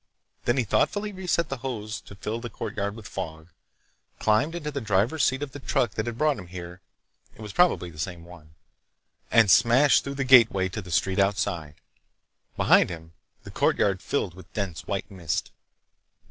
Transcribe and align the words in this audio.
Then 0.45 0.57
he 0.57 0.63
thoughtfully 0.63 1.11
reset 1.13 1.49
the 1.49 1.57
hose 1.57 2.01
to 2.05 2.15
fill 2.15 2.39
the 2.39 2.49
courtyard 2.49 2.95
with 2.95 3.07
fog, 3.07 3.49
climbed 4.17 4.55
into 4.55 4.71
the 4.71 4.81
driver's 4.81 5.23
seat 5.23 5.43
of 5.43 5.51
the 5.51 5.59
truck 5.59 5.91
that 5.91 6.07
had 6.07 6.17
brought 6.17 6.39
him 6.39 6.47
here—it 6.47 7.39
was 7.39 7.53
probably 7.53 7.91
the 7.91 7.99
same 7.99 8.25
one—and 8.25 9.51
smashed 9.51 10.03
through 10.03 10.15
the 10.15 10.23
gateway 10.23 10.69
to 10.69 10.81
the 10.81 10.89
street 10.89 11.19
outside. 11.19 11.75
Behind 12.57 12.89
him, 12.89 13.13
the 13.43 13.51
courtyard 13.51 14.01
filled 14.01 14.33
with 14.33 14.51
dense 14.53 14.87
white 14.87 15.11
mist. 15.11 15.51